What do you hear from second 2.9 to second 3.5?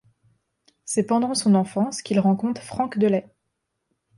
Delay.